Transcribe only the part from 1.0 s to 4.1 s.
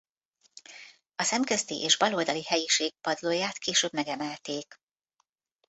A szemközti és bal oldali helyiség padlóját később